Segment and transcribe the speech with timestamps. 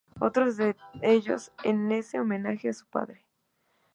[0.19, 3.23] Otro de ellos es en homenaje a su padre.